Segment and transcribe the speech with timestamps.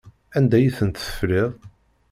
[0.37, 1.51] Anda ay tent-tefliḍ?